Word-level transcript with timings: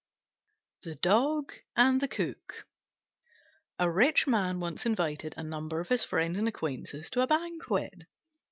THE 0.81 0.95
DOG 0.95 1.53
AND 1.75 2.01
THE 2.01 2.07
COOK 2.07 2.65
A 3.77 3.87
rich 3.87 4.25
man 4.25 4.59
once 4.59 4.83
invited 4.87 5.35
a 5.37 5.43
number 5.43 5.79
of 5.79 5.89
his 5.89 6.03
friends 6.03 6.39
and 6.39 6.47
acquaintances 6.47 7.11
to 7.11 7.21
a 7.21 7.27
banquet. 7.27 8.07